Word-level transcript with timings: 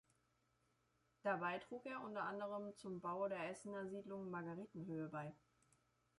Dabei 1.21 1.59
trug 1.59 1.85
er 1.85 2.01
unter 2.03 2.23
anderem 2.23 2.75
zum 2.75 3.01
Bau 3.01 3.27
des 3.27 3.37
Essener 3.51 3.87
Siedlung 3.87 4.31
Margarethenhöhe 4.31 5.07
bei. 5.09 5.31